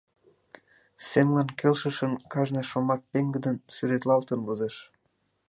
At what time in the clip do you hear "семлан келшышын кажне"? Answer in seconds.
1.07-2.61